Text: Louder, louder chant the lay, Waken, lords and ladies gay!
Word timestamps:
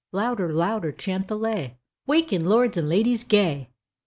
Louder, 0.11 0.51
louder 0.51 0.91
chant 0.91 1.27
the 1.27 1.37
lay, 1.37 1.77
Waken, 2.07 2.43
lords 2.43 2.75
and 2.75 2.89
ladies 2.89 3.23
gay! 3.23 3.69